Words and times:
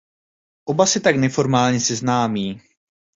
Oba 0.65 0.85
se 0.87 0.99
tak 0.99 1.15
neformálně 1.15 1.79
seznámí. 1.79 2.61